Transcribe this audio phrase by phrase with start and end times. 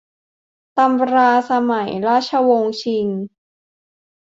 [0.77, 3.07] ตำราสมัยราชวงศ์ชิง